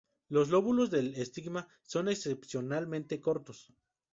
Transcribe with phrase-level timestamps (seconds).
[0.29, 3.71] Los lóbulos del estigma son excepcionalmente cortos.